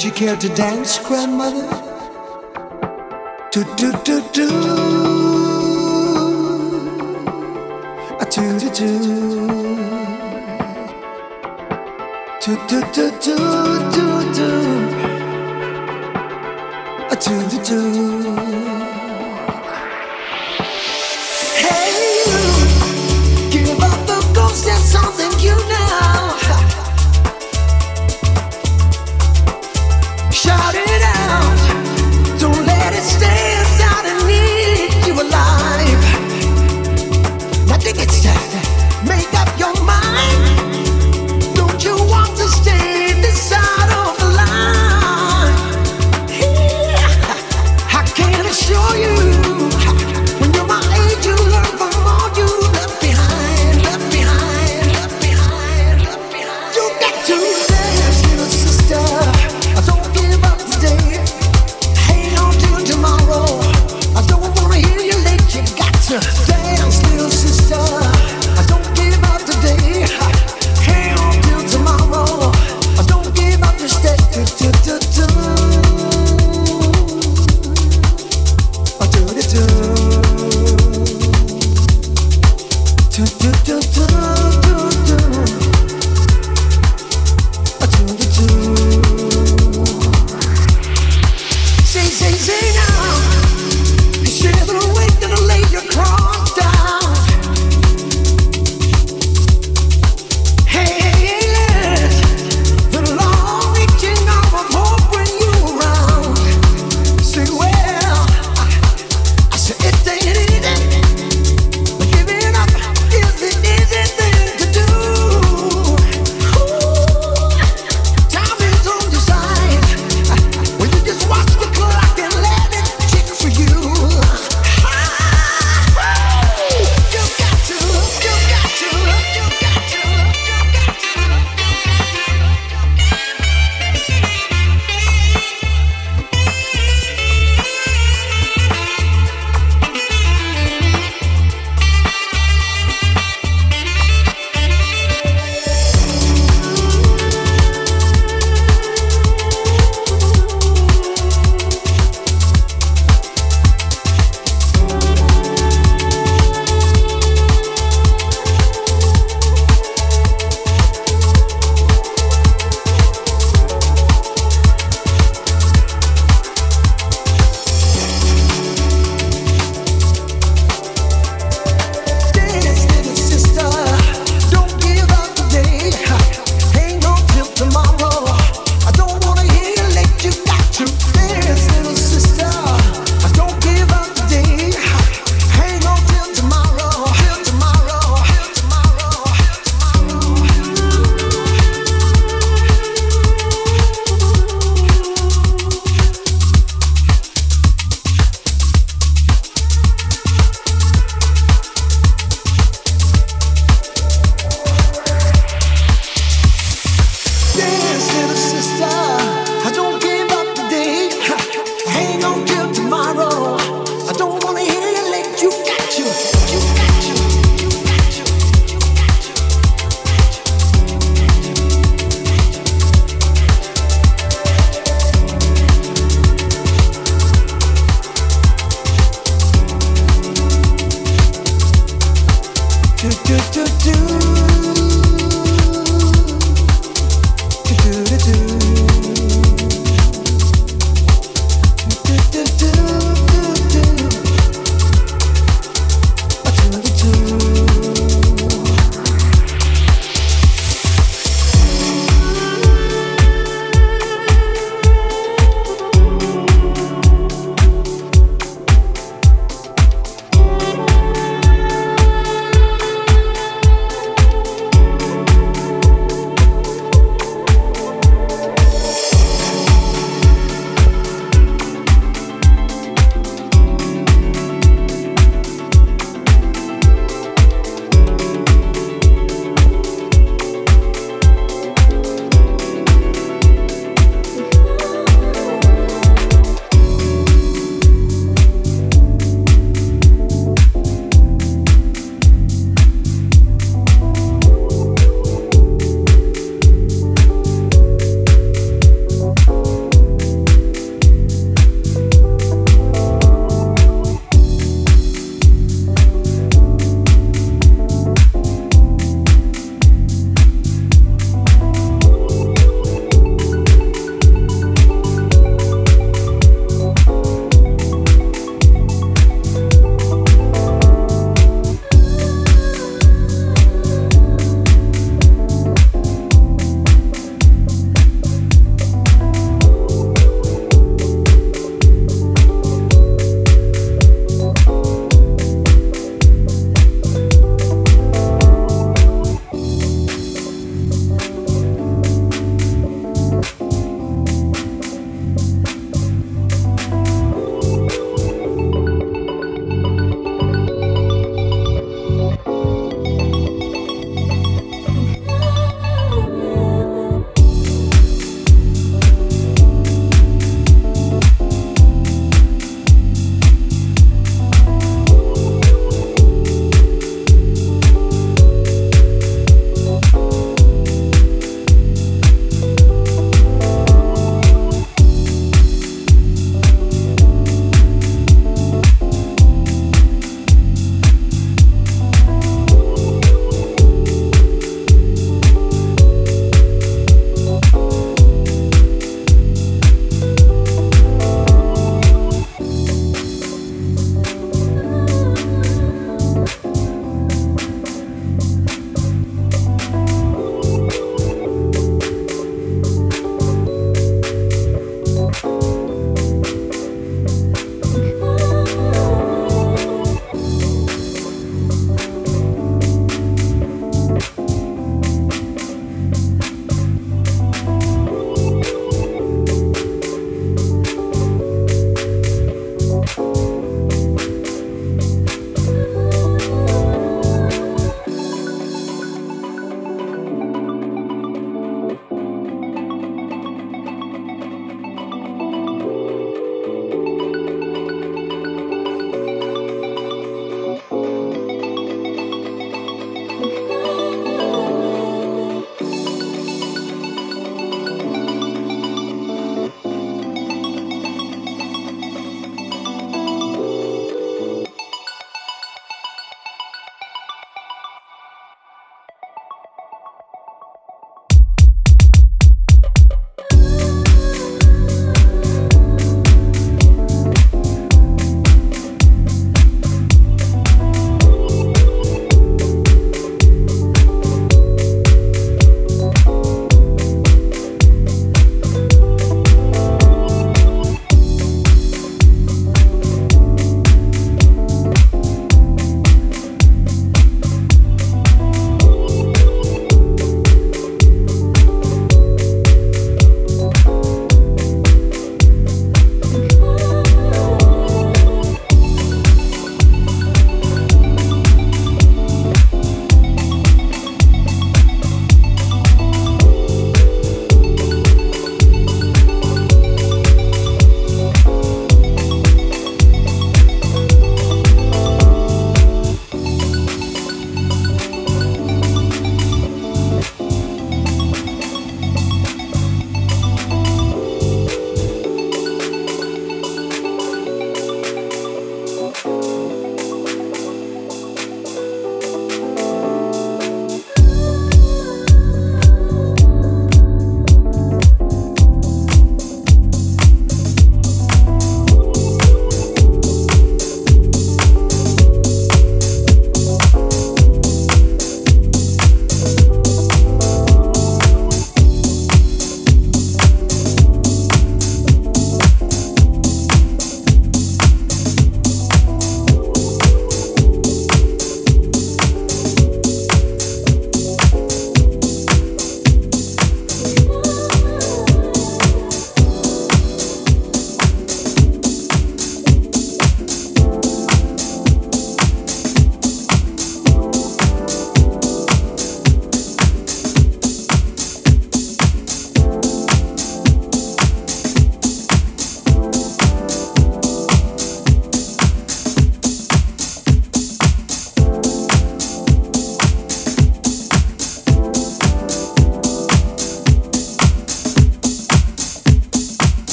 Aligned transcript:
Would 0.00 0.06
you 0.06 0.12
care 0.12 0.34
to 0.34 0.48
dance, 0.54 0.98
grandmother? 0.98 1.68
Do 3.52 3.64
do 3.76 3.92
do 4.02 4.22
do. 4.32 4.48
A 8.18 8.24
do 8.24 8.58
do 8.60 8.70
do. 8.78 8.92
Do 12.40 12.52
do 12.66 12.80
do 12.94 13.10
do 13.20 13.36
do 13.92 14.32
do. 14.32 14.59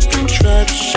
broken 0.00 0.26
trap 0.26 0.93